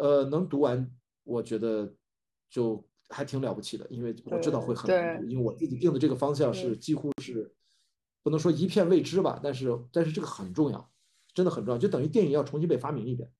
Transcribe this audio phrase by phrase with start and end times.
[0.00, 0.90] 呃，能读完，
[1.24, 1.94] 我觉得
[2.48, 7.52] 就还挺了不起的，因为我知道会很难读，因为我自己定的这个方向是几乎是
[8.22, 10.90] 不能说一片未知吧，但是但是这个很重要，
[11.34, 13.30] 真的很重要，就等于电影要重新被发明一遍。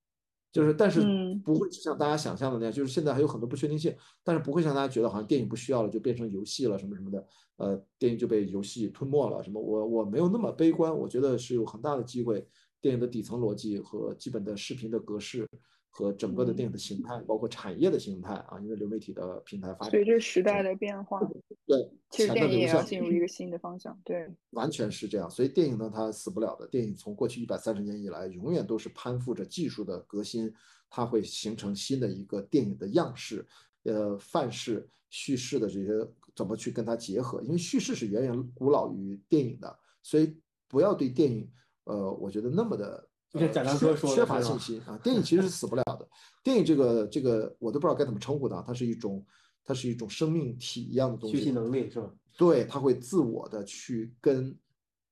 [0.51, 0.99] 就是，但是
[1.45, 9.61] 不会像大家想象的那样，就是现在还有很多不确定性，但是不会像大家觉得好像电影不需要了就变成游戏了什么什么的，呃，电影就被游戏吞没了什么？
[9.61, 12.45] 我我没有那么悲观，我觉得是有很大的机会，
[12.81, 15.47] 电影的底层逻辑和基本的视频的格式。
[15.93, 21.19] 和整个的电影的形态，包括产业的形态啊，因为流媒体的平台发展，随着时代的变化，
[21.67, 25.29] 对，其实电影也要进入一个新的方向，对，完全是这样。
[25.29, 26.65] 所以电影呢，它死不了的。
[26.65, 30.51] 电影从过去一百三十年以来，永远都是攀附着技术的革新，
[30.89, 33.45] 它会形成新的一个电影的样式，
[33.83, 35.89] 呃，范式、叙事的这些
[36.33, 37.41] 怎么去跟它结合？
[37.41, 40.37] 因为叙事是远远古老于电影的，所以
[40.69, 41.51] 不要对电影，
[41.83, 43.09] 呃，我觉得那么的。
[43.33, 46.07] 就贾樟柯说缺乏信心啊，电影其实是死不了的。
[46.43, 49.25] 电影这个这个我都不知道该怎么称呼它，它是一种
[49.63, 51.37] 它是一种生命体一样的东西。
[51.37, 52.11] 学习能力是吧？
[52.37, 54.53] 对，它会自我的去跟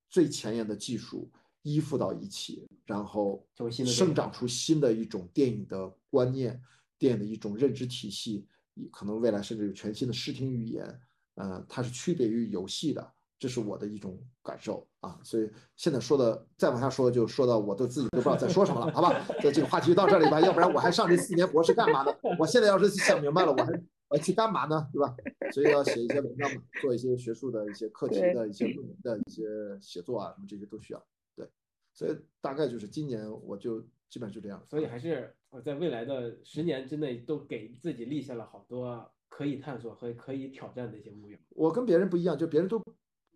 [0.09, 3.45] 最前沿的技术依附到一起，然后
[3.85, 6.61] 生长出新的一种电影的观念，
[6.97, 8.45] 电影的一种认知体系，
[8.91, 10.99] 可能未来甚至有全新的视听语言。
[11.35, 13.13] 呃，它是区别于游戏的。
[13.39, 19.25] 这是我的一种感受啊，所以现在说的再往下说，就说到我都自己都不知道在说什么了，好吧？
[19.39, 22.13] 这这个话题就到这里吧，要不然我还上这四年博士干嘛呢？
[22.37, 23.71] 我现在要是想明白了，我还
[24.09, 24.85] 我去干嘛呢？
[24.91, 25.15] 对吧？
[25.53, 29.43] 所以要写一些文章嘛，做一些学术的一些课题的一些论文的一些
[29.79, 31.01] 写作啊，什么这些都需要。
[31.33, 31.47] 对，
[31.93, 33.79] 所以大概就是今年我就
[34.09, 34.61] 基本上就这样。
[34.69, 41.39] 所以还是我在未来的十年之内都给自己立下了好多可以探索和可以挑战的一些目标。
[41.51, 42.83] 我跟别人不一样，就别人都。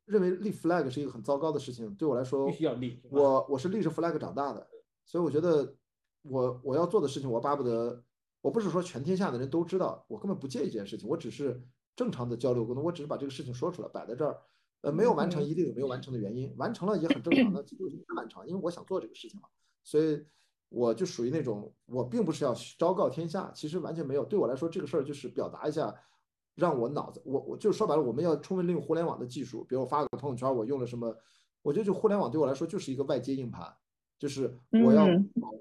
[0.06, 3.02] 认为立 flag 是一个很糟糕的事情，对我来说，必须要立。
[3.10, 4.68] 我我是立着 flag 长大的，
[5.06, 5.76] 所以我觉得
[6.24, 8.04] 我我要做的事情，我巴不得，
[8.42, 11.62] 我不是说全天下的人都知道，我根本不介意这件事情，我只是
[11.96, 14.40] 正常的交流沟通，我只是把这个事情说出来，摆在这儿。
[14.82, 19.48] 呃，没有完成一定有没有完成的原因，完成了也很正常的，就应该完成，因为我想做这个事情嘛。
[19.82, 20.22] 所以
[20.68, 24.26] 我就属于那种，我并不是要昭告天下，其实完全没有。
[24.26, 25.96] 对我来说，这个事儿就是表达一下。
[26.56, 29.64] 让我脑子，我我就说白了，我们要充分利用互联网的技术。
[29.64, 31.16] 比如我发个朋友圈，我用了什么？
[31.62, 33.74] 我觉得就互联网对我来说就是一个外接硬盘，
[34.20, 34.54] 就是
[34.84, 35.08] 我要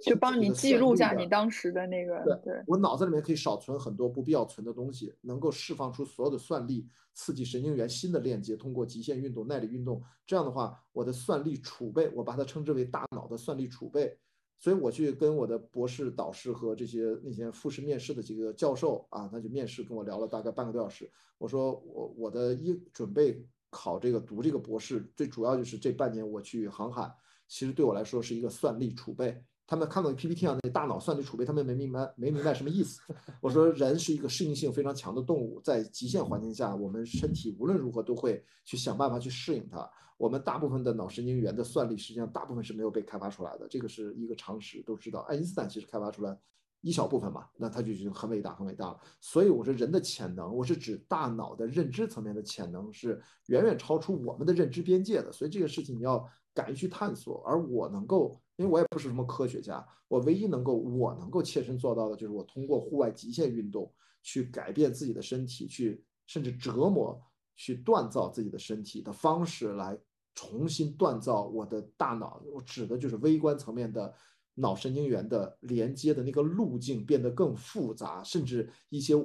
[0.00, 2.22] 就帮你记录下你当时的那个。
[2.24, 10.02] 对对，我脑子里面可以少存很多不必要存的东西，能够释放出所有的算力，刺激神经元新的链接，通过极限运动、耐力运动。
[10.26, 14.18] 这样的话，我的算力储备，我把它称之为大脑的算力储备。
[14.62, 21.10] 所以我去跟我的博士导师和这些那些复试面试的几个教授啊，他就面试跟我聊了大概半个多小时。
[21.36, 27.12] 我说我我的一准备考这个读这个博士，最主要就是这半年我去航海，
[27.48, 29.42] 其实对我来说是一个算力储备。
[29.72, 33.00] 他们看到 PPT 上那大脑算力储备，他们没明白没明白什么意思。
[33.40, 39.90] 我说人是一个适应性非常强的动物，在极限环境下，我们身体无论如何都会去想办法去适应它。
[40.18, 45.20] 我们大部分的脑神经元的算力，实际上大部分是没有被开发出来的，这个是一个常识，都知道。
[45.20, 46.38] 爱因斯坦其实开发出来
[46.82, 49.00] 一小部分嘛，那他就已经很伟大很伟大了。
[49.22, 55.32] 所以我说人的潜能，我是指大脑的认知层面的潜能是远远超出我们的认知边界的。
[55.32, 56.22] 所以这个事情你要
[56.52, 58.38] 敢于去探索，而我能够。
[58.62, 63.92] 因为我也不是什么科学家，我唯一能够我能够切身做到的，就是我通过户外极限运动
[64.22, 67.20] 去改变自己的身体，去甚至折磨、
[67.56, 69.98] 去锻造自己的身体的方式，来
[70.32, 72.40] 重新锻造我的大脑。
[72.52, 74.14] 我指的就是微观层面的
[74.54, 79.16] 脑神经元的连接的那个路径变得更复杂，甚至一些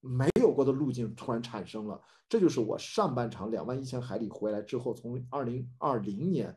[0.00, 2.00] 没有过的路径突然产生了。
[2.28, 6.56] 这就是我上半场两万一千海里回来之后，从二零二零年。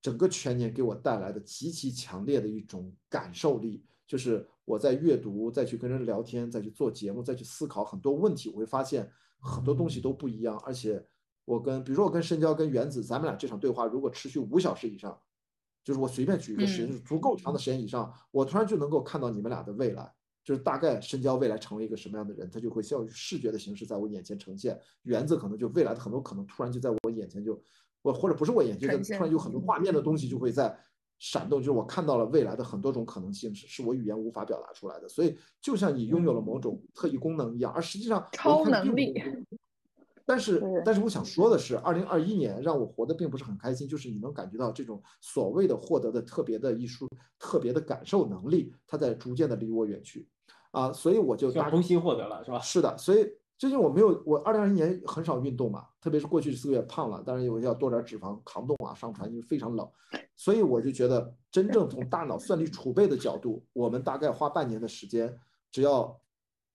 [0.00, 9.10] 整个全年给我带来的极其强烈的一种感受力，就是我在阅读、再去跟人聊天、再去做节目、再去思考很多问题，我会发现
[9.40, 10.56] 很多东西都不一样。
[10.58, 11.04] 而且
[11.44, 15.18] 我跟，比如说我跟深交、跟原子，咱们俩这场对话如果持续五小时以上，
[15.82, 20.14] 就是我随便举一个时间，就是足够长的时间以上，我突然就能够看到你们俩的未来，
[20.44, 24.78] 就是大概深交未来成为一个什么样的人，他就会像视觉的形式在我眼前呈现。
[25.02, 27.60] 原子可能就未来的很多可能突然就在我眼前就。
[28.02, 30.78] 我或者不是我眼睛，的突然有很多画面的东西就会在
[31.18, 35.08] 闪动，就是我看到了未来的很多种可能性，是是我语言无法表达出来的。
[35.08, 39.14] 所以就像你拥有了某种特异功能一样，而实际上超能力。
[40.24, 47.08] 但是但是我想说的是，二零二一年让我活得并不是很开心，就是你能感觉到这种所谓的获得的特别的艺术、
[47.38, 50.28] 特别的感受能力，它在逐渐的离我远去
[50.70, 50.92] 啊。
[50.92, 52.60] 所以我就重新获得了，是吧？
[52.60, 53.26] 是的，所以
[53.58, 59.90] 最近我没有，我二零二一年很少运动嘛，特别是过去四个月胖了，当然有要多点脂肪扛冻啊，上船因为非常冷，
[60.36, 65.36] 所以我就觉得真正从大脑算力储备的角度，我们大概花半年的时间，
[65.72, 66.16] 只要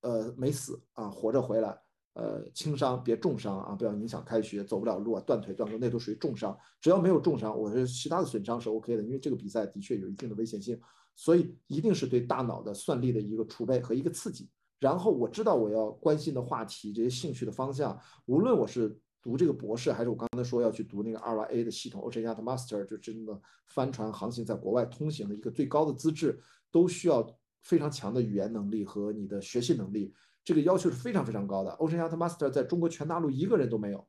[0.01, 1.81] 呃没死啊，活着回来，
[2.15, 10.77] 呃轻伤别重伤啊，不要影响开学，走不了路啊，断腿断胳那都属于重伤，只要没有重伤，我觉得其他的损伤是 OK 的，因为这个比赛的确有一定的危险性，
[11.15, 14.49] 所以一定是对大脑的算力的一个储备和一个刺激。
[14.83, 26.37] 然后我知道我要关心的话题，这些兴趣的方向，无论我是读这个博士，还是我刚才说要去读那个 RYA 的系统，Ocean Yacht Master，就真的帆船航行在国外通行的一个最高的资质，
[26.69, 27.25] 都需要
[27.61, 30.13] 非常强的语言能力和你的学习能力，
[30.43, 31.71] 这个要求是非常非常高的。
[31.79, 34.05] Ocean Yacht Master 在中国全大陆一个人都没有，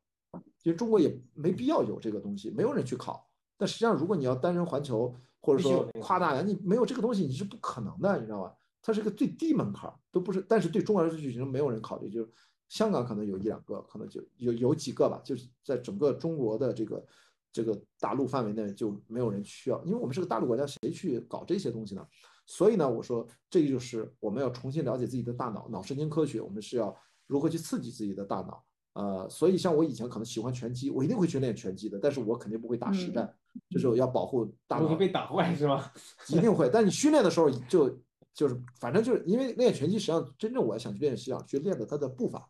[0.61, 3.25] 其实中国也没必要有这个东西，没有人去考。
[3.55, 8.53] 但实际上，如果你要单人环球，或者说跨大洋，你没有这个东西，你是不可能的，你知道吧？
[8.85, 10.45] 它是个最低门槛，都不是。
[10.47, 12.07] 但是对中国来说，就已经没有人考虑。
[12.07, 12.29] 就是
[12.69, 15.19] 香港可能有一两个，可能就有有几个吧。
[15.25, 17.03] 就是在整个中国的这个
[17.51, 19.83] 这个大陆范围内，就没有人需要。
[19.85, 22.07] 因为我们是个大陆国家，谁去搞这些东西呢？
[22.45, 26.95] 所以呢，我说这个就是我们要重新了解自己的大脑，脑神经科学，我们是要
[27.25, 28.63] 如何去刺激自己的大脑。
[28.93, 33.33] 呃，所以像我以前可能喜欢拳击，我一定会去练拳击的，但是我肯定不会打实战，
[33.71, 34.87] 就是要保护大脑。
[34.87, 35.91] 会被打坏是吗？
[36.27, 36.69] 一定会。
[36.71, 37.99] 但你训练的时候就。
[38.35, 42.47] 就是反正就是因为练拳击，实际上真正我想去练，是想去练的他的步伐，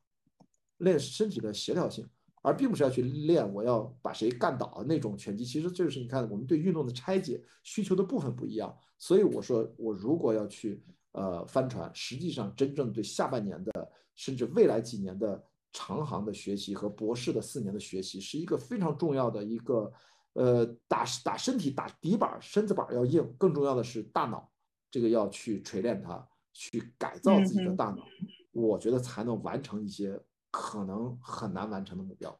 [0.80, 2.06] 练身体的协调性，
[2.42, 5.46] 而并不是要去练我要把谁干倒那种拳击。
[5.46, 8.76] 其实就是你看，我们对运动的拆解需求的部分不一样。
[8.98, 19.92] 所以我说，我如果要去呃帆船，实际上真正对下半年的，甚至未来几年的长航的学习和博士的四年的学习，是一个非常重要的一个
[20.34, 24.50] 呃打打身体打底板身子板要硬，更重要的是大脑。
[24.96, 28.02] 这个要去锤炼它，去改造自己的大脑，
[28.54, 30.18] 我觉得才能完成一些
[30.50, 32.40] 可能很难完成的目标。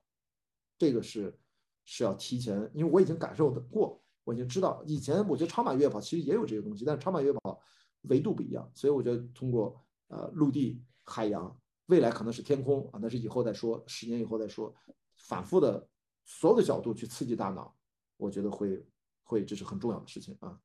[0.78, 1.38] 这个是
[1.84, 4.82] 是要提前，因为我已经感受的过，我已经知道。
[4.88, 7.60] 以前我觉得超马越野跑其实也有这些东西，但是超马越野跑
[8.04, 11.54] 维度不一样，所以我觉得通过呃陆地、海洋，
[11.88, 14.74] 未来可能是天空啊，那是以后再说，十年以后再说。
[15.18, 15.86] 反复的
[16.24, 17.76] 所有的角度去刺激大脑，
[18.16, 18.88] 我觉得会
[19.24, 20.58] 会这是很重要的事情啊。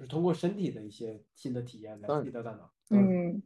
[0.00, 3.42] 就是通过身体的一些新的体验来刺激到大脑，嗯，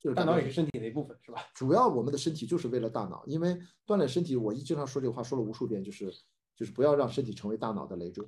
[0.00, 1.42] 就是大脑也是身体的一部分，是吧？
[1.54, 6.10] 主要我们的身体就是为了大脑，因为锻炼身体，我一经常说这个话，说了无数遍，就是
[6.56, 8.26] 就是不要让身体成为大脑的累赘。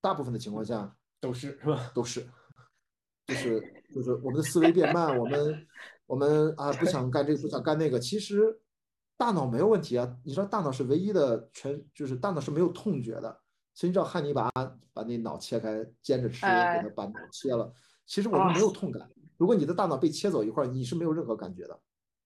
[0.00, 1.90] 大部分的情况下 都是是吧？
[1.92, 2.24] 都是，
[3.26, 5.66] 就是就是我们的思维变慢，我们
[6.06, 8.60] 我们啊不想干这个不想干那个，其实
[9.16, 10.16] 大脑没有问题啊。
[10.22, 13.40] 你知道大脑是唯一的全，就是大脑是没有痛觉的。
[13.78, 14.50] 所以你知道汉尼拔
[14.92, 16.48] 把那脑切开煎着吃，给
[16.82, 17.72] 他把脑切了。
[18.06, 19.08] 其实我们没有痛感。
[19.36, 21.78] 如果你的大脑被切走一块，你是没有任何感觉的。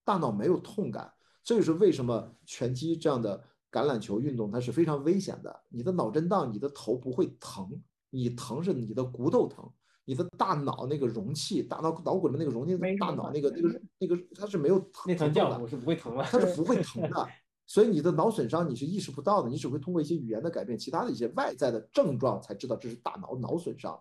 [0.03, 1.13] 大脑没有痛感，
[1.43, 3.39] 这就是为什么拳击这样的
[3.71, 5.61] 橄榄球运动它是非常危险的。
[5.69, 7.69] 你的脑震荡，你的头不会疼，
[8.09, 9.71] 你疼是你的骨头疼，
[10.05, 17.27] 你的大脑那个容器，大脑脑骨的那个容器，大脑那个那个那个它是没有疼疼的，我是不会疼的，它是不会疼的。
[17.73, 23.99] 所以你的脑损伤你是意识不到的，你只会通过一些语言的改变，其他的一些外在的症状才知道这是大脑脑损伤。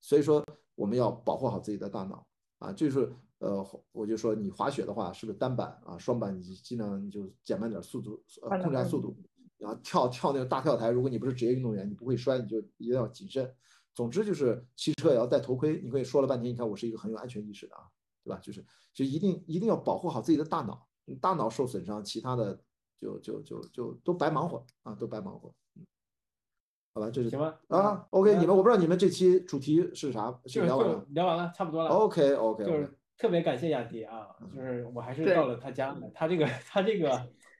[0.00, 0.40] 所以说
[0.76, 2.24] 我们要保护好自己的大脑
[2.60, 9.16] 啊，就是呃，我就说你滑雪的话，是不是单板啊、双板，你尽量你就减慢点速度，呃，控制下速度。
[9.56, 13.52] 然后跳跳那个大跳台，如果你不是职业运动员，你不会摔，你就一定要谨慎。
[13.96, 15.82] 总之就是骑车也要戴头盔。
[15.82, 17.82] 你可以说了半天，你看我是一个很有安全意识的啊，
[18.22, 18.38] 对吧？
[18.40, 18.64] 就是
[18.94, 20.86] 就一定一定要保护好自己的大脑，
[21.20, 22.62] 大脑受损伤，其他的。
[23.00, 25.52] 就就就就都白忙活啊，都白忙活。
[25.76, 25.86] 嗯，
[26.94, 27.58] 好吧，这是行吧？
[27.68, 31.90] 啊，OK，你们我不知道你们这期主题是啥，就聊完了，聊完了，差不多了。
[31.90, 37.08] OK OK，就是特别感谢雅迪啊，就是我还是到了他家，他这个他这个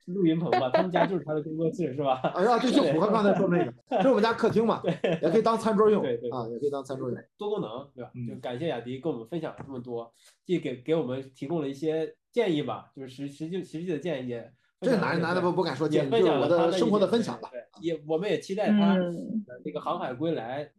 [0.07, 2.19] 录音棚吧，他们家就是他的工作室是吧？
[2.35, 4.91] 哎呀，对，就我刚才说那个，这是我们家客厅嘛， 对，
[5.21, 8.11] 也可以当餐桌用，对对啊，也可以当餐桌用，多功能对吧？
[8.27, 14.41] 就感谢雅迪跟我们分享了这么多，既给给我们提供了一些建议吧，就是实实际实际的建议。
[14.81, 17.49] 这男男的不不敢说，就是我的生活的分享吧。
[17.51, 18.97] 对，也我们也期待他
[19.63, 20.71] 这个航海归来，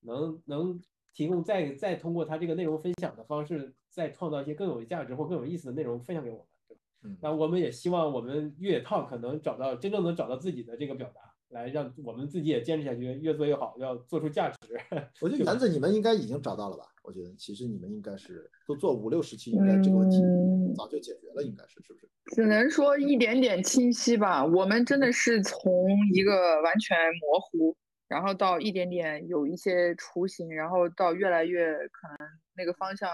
[0.00, 0.80] 能能
[1.12, 6.80] 提供再再通过他这个内容分享的方式，再创造一些更有价值或更有意思的内容分享给我们，对吧？
[7.02, 14.56] 嗯，那我们也希望我们越野 talk 能找到真正能找到自己的这个表达，来让我们自己也坚持下去，越做越好，要做出价值。
[15.20, 16.84] 我觉得园子你们应该已经找到了吧？
[17.02, 20.16] 我觉得其实你们应该是都做五六十期，应该这个问题
[20.76, 22.08] 早就解决了，应该是是不是？
[22.34, 24.44] 只能说一点点清晰吧。
[24.44, 33.10] 我们真的是从一个完全模糊，然后到一点点有一些雏形，然后到越来越可能那个方向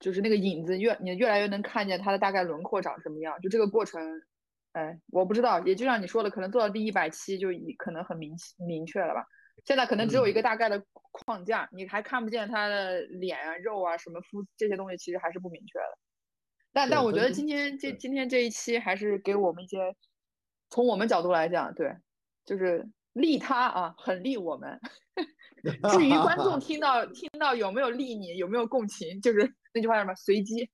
[0.00, 4.00] 就是那个影子越你越来越能看见它的大概轮廓长什么样，就这个过程，
[4.72, 8.34] 哎，我不知道，也就像你说的，可能做到第一百期就已可能很明
[8.66, 9.26] 明确了吧。
[9.64, 15.98] 现在可能只有一个大概的框架，你还看不见他的脸啊、肉啊、什么肤这些东西，其实还是不明确的。
[16.72, 19.78] 但但我觉得今天这今天这一期还是给我们一些，
[20.70, 21.96] 从我们角度来讲，对，
[22.44, 24.80] 就是利他啊，很利我们。
[25.90, 30.68] 至于观众听到听到有没有利你，有没有共情，就是那句话什么随机。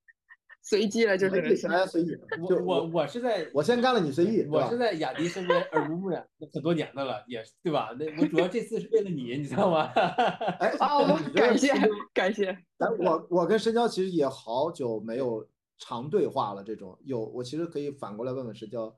[0.63, 2.17] 随机了，就是大家随意。
[2.39, 4.47] 我我我是在，我先干了，你随意。
[4.47, 7.91] 我是在雅迪身边耳濡目染很多年的了，也对吧？
[7.99, 9.87] 那我主要这次是为了你，你知道吗？
[10.61, 11.73] 哎，哦，感谢
[12.13, 12.57] 感谢。
[12.77, 15.49] 但我我跟深交其实也好久没有
[15.79, 18.95] 长对话了，这种有我其实可以反过来问问深交，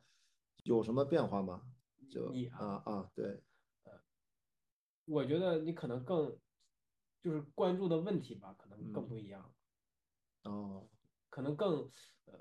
[0.64, 1.62] 有什么变化吗？
[2.10, 3.24] 就你啊啊，对，
[3.84, 3.92] 呃，
[5.06, 6.36] 我觉得你可能更
[7.22, 9.48] 就是关注的问题吧，可能更不一样。
[10.42, 10.88] 哦。
[11.32, 11.90] 可能更
[12.26, 12.34] 呃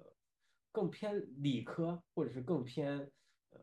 [0.70, 3.10] 更偏理科，或者是更偏
[3.52, 3.60] 呃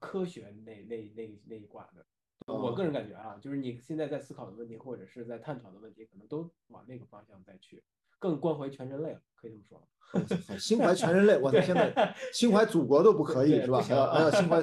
[0.00, 2.04] 科学那那那那一挂的。
[2.46, 7.84] 我个人感觉啊，就是你现在在思考的问题，或者是在探讨的问题，可能都往那个方向再去，
[8.18, 10.58] 更关怀全人类了，可以这么说。
[10.58, 13.80] 心怀全人类，我 的天呐，心怀祖国都不可以是吧？
[13.80, 14.60] 还要还要心怀，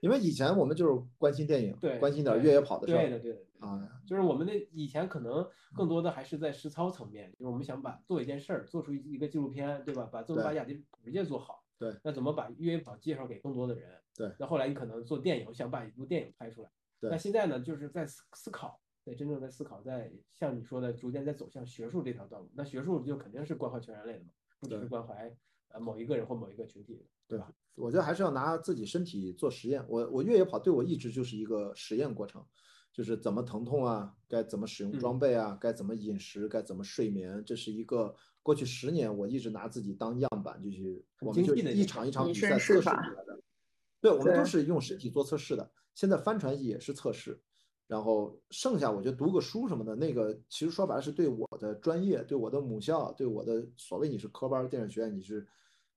[0.00, 3.00] 因为以前我们就是关心电影，对，关心点越野跑的事儿。
[3.00, 3.40] 对的，对的。
[3.58, 10.08] 啊，就是我们的以前可能更多的还是在实操层面，就是我们想把做一件事儿，做出一个纪录片，对吧？
[10.12, 14.30] 把怎么把雅迪普世界做好，对，那怎么把越野跑介绍给更多的人，对。
[14.38, 17.10] 那后来你可能做电影，想把一部电影拍出来，对。
[17.10, 22.50] 那现在呢，就是在思思考，在真正在思考，在像你说的，逐渐在走向学术这条道路。
[22.54, 25.32] 那学术就肯定是关怀全人类的嘛，不只是关怀
[25.68, 27.52] 呃某一个人或某一个群体，对吧？
[27.76, 29.84] 我觉得还是要拿自己身体做实验。
[29.88, 32.44] 我我越野跑对我一直就是一个实验过程。
[32.92, 43.38] 就是怎么疼痛啊，该怎么使用装备啊，该怎么饮食，该怎么睡眠，这是一个过去十年我一直拿自己当样板，就去我们就一场一场比赛测试出来的。
[44.00, 45.70] 对，我们都是用身体做测试的。
[45.94, 47.38] 现在帆船也是测试，
[47.86, 55.46] 然后剩下我觉得读个书什么的，那个其实说白了是对我的专业，对我的母校，对我的所谓你是科班电影学院，你是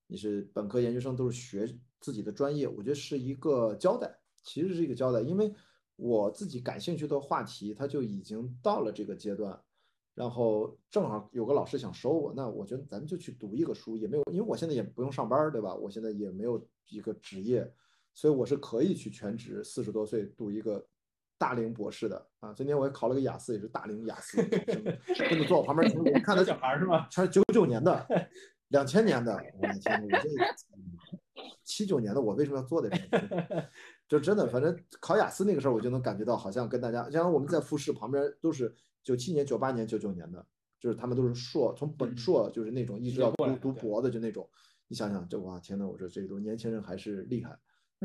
[0.08, 1.68] 你是本科研究生都是学
[2.00, 5.54] 自己的专业，我觉得是一个交代，其实是一个交代，因为。
[6.02, 9.62] 我自己感兴趣的话题，它就已经到了这个阶段，
[10.16, 15.76] 然后正好有个老师想收我，那我觉得咱们就去读一个书，也没有，因为我现在也不用上班，对吧？
[15.76, 17.70] 我现在也没有一个职业，
[18.14, 20.88] 所以我是可以去全职，四十多岁读一个
[21.40, 22.54] 大龄博士的啊。
[22.54, 27.08] 今天我也考了个雅思，也是大龄雅思真的， 坐我旁边听， 看他小孩是吗？
[27.10, 28.06] 全是九九年的，
[28.70, 30.30] 两千年的，我的天，我这
[31.64, 33.70] 七九年的，我为什么要做这个？
[34.08, 40.46] 就真的，反正考雅思那个时候，我就能感觉到，好像跟大家，像我们在复试旁边都是九七年、九八年、九九年的，
[40.80, 44.48] 就是他们都是硕，从本硕就是那种一直要读读博的，就那种。
[44.92, 47.56] 你想想，这哇天呐，我说这都年轻人还是厉害。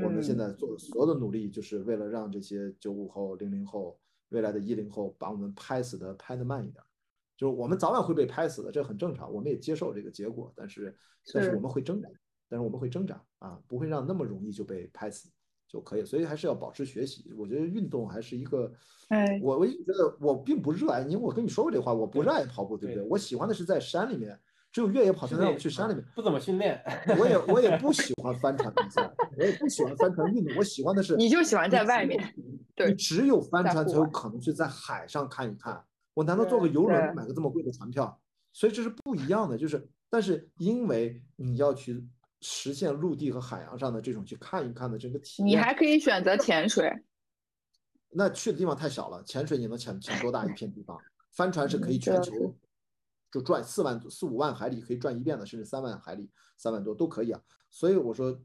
[0.02, 3.98] 我们现在做的所有的努力，就是为了让这些九五后、零零后、
[4.30, 6.82] 未来的一零后，把我们拍死的拍得慢一点。
[7.36, 10.52] 就是我们早晚会被拍死的，这很正常，我们也接受这个结果。
[10.54, 10.96] 但是，
[11.32, 12.08] 但是我们会挣扎，
[12.48, 15.28] 但是我们会挣扎啊，不会让那么容易就被拍死。
[15.66, 17.32] 就可以，所以还是要保持学习。
[17.36, 18.72] 我觉得运动还是一个，
[19.08, 23.04] 哎，我我一直觉得我并不热爱，因为我跟你说过这话，我不热爱跑步，对不对？
[23.08, 24.38] 我喜欢的是在山里面，
[24.75, 26.04] 只有越野跑才能让我们去山里面。
[26.16, 26.83] 不怎么训练，
[27.16, 32.35] 我也我也不喜欢帆船比赛，我也不喜欢帆船运动，我喜欢的是你就喜欢在外面，
[32.75, 35.81] 对，你只有帆船才有可能去在海上看一看。
[36.12, 38.21] 我难道坐个游轮买个这么贵的船票？
[38.52, 42.04] 所以这是不一样的，就是但是因为你要去。
[42.47, 46.93] 实现陆地和海洋上的这种去看一看的这个体验，你还可以选择潜水。
[48.11, 50.95] 那去的地方太小了，潜水你能潜潜多大一片地方？
[51.33, 52.54] 帆船是可以全球
[53.34, 57.42] 就转四万四五万海里可以转一遍的，甚至三万海里三万多都可以啊。
[57.68, 58.40] 所以我说，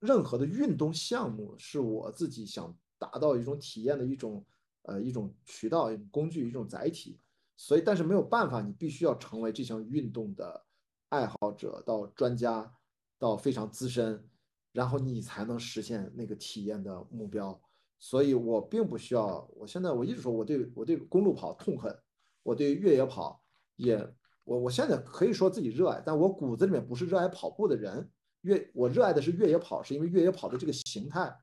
[0.00, 4.44] 任何的运动项目是我自己想达到一种体验的一种
[4.82, 7.18] 呃一种渠道、一种工具、一种载体。
[7.56, 10.66] 所以，但是没有办法，你必须要成为这项运动的
[11.08, 12.70] 爱好者到专家。
[13.18, 14.28] 到非常资深，
[14.72, 17.58] 然后你才能实现那个体验的目标。
[17.98, 19.48] 所以我并不需要。
[19.54, 21.98] 我现在我一直说，我对我对公路跑痛恨，
[22.42, 23.42] 我对越野跑
[23.76, 23.96] 也
[24.44, 28.10] 我我现在可以说自己热爱，但我骨子里面不是热爱跑步的人。
[28.42, 31.34] 越我热爱的是越野跑，是因为越野跑的这个形态、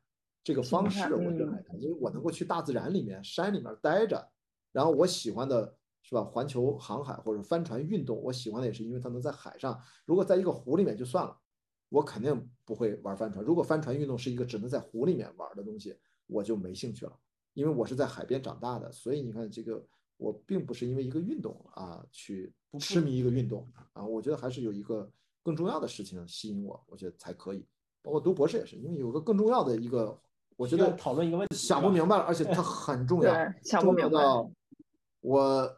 [0.44, 4.30] 这个方式我热爱它，因为我能够去大自然里面、山里面待着。
[4.72, 9.82] 然后我喜欢的是吧，环球航海或者帆船运动，我喜欢的也是因为它能在海上。
[10.06, 11.38] 如果在一个湖里面就算了。
[11.90, 13.46] 我肯定不会玩帆船。
[13.46, 17.16] 如果帆船运动是一个只能在湖里面玩的东西，我就没兴趣了。
[17.54, 19.86] 因为我是在海边长大的，所以你看这个
[20.18, 25.10] 我并不是因为一个运动啊去痴迷一个运动啊，我觉得还是有一个
[25.42, 27.66] 更重要的事情吸引我，我觉得才可以。
[28.02, 30.20] 包括读博士也是，因为有个更重要的一个，
[30.56, 34.52] 我觉得讨论一个问题想不明白了，而且 它很重要，想不重要明白到
[35.22, 35.78] 我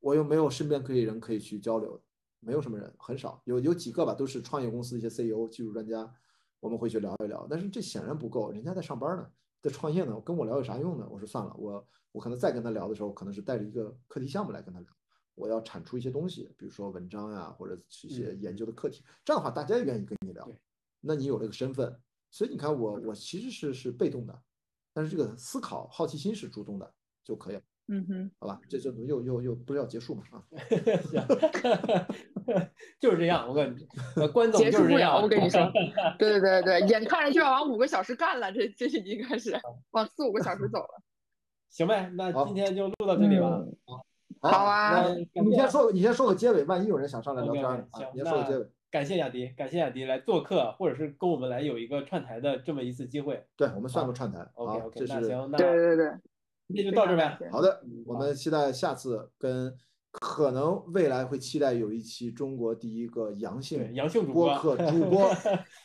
[0.00, 2.00] 我又没有身边可以人可以去交流，
[2.40, 6.12] 没有什么人，很少，有有几个吧，都是创业公司的一些 CEO、技术专家，
[6.58, 9.30] 我们会去聊一聊，但是这显然不够，人家在上班呢，
[9.62, 11.08] 在创业呢，跟我聊有啥用呢？
[11.08, 14.88] 我说算了，我我可能再跟他聊的时候，可能是带着一个课题项目来跟他聊，
[15.36, 20.50] 我要产出一些东西，比如说文章呀，或者是一些嗯研究的课题，这样的话大家也愿意跟你聊，
[21.00, 21.96] 那你有这个身份，
[22.30, 24.42] 所以你看我我其实是是被动的，
[24.92, 26.92] 但是这个思考好奇心是主动的
[27.22, 28.60] 就可以了，嗯哼，好吧？
[28.68, 30.44] 这这又又又不是要结束嘛啊？
[32.46, 32.68] 行
[33.00, 35.22] 就是这样，我跟你，呃关总结束不了，就是这样。
[35.22, 35.70] 我跟你说，
[36.18, 39.58] 对 对对对，眼看着就要往五个小时干了，这这已经开始
[39.90, 41.02] 往四五个小时走了。
[41.70, 43.62] 行呗，那今天就录到这里吧。
[44.40, 48.66] 好好啊你先说，你先说个结尾，万一有人想上来聊天 OK，儿啊行，你先说个结尾。
[48.90, 53.42] 感谢雅迪，感谢雅迪来做客，或者是跟我们来有一个串台的这么一次机会。
[53.56, 54.46] 对，我们算个串台。
[54.54, 56.12] OK OK，那行，那对对对，
[56.66, 57.38] 今天就到这呗。
[57.50, 59.74] 好的嗯，我们期待下次跟
[60.12, 65.30] 可能未来会期待有一期中国第一个阳，性阳性主播客 主播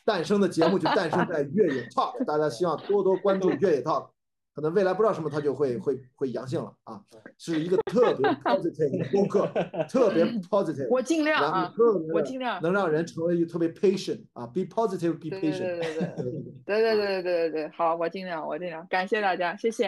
[0.04, 4.10] 诞生的节目，就诞生在越野 Talk，大家希望多多关注越野 Talk。
[4.54, 7.00] 可能未来不知道什么，他就会会会阳性了啊，
[7.38, 9.48] 是一个特别 positive 的播客，
[9.88, 12.60] 特别 positive，我尽量啊，特别的我尽量。
[12.64, 15.60] 能让人成为一个特别 patient 啊，be positive，be patient。
[15.60, 16.32] 对对对对对对
[16.66, 19.88] 对对对对对对对，好，我尽量，我尽量，感谢大家，谢谢。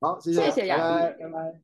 [0.00, 1.60] 好，谢谢谢谢拜拜拜拜。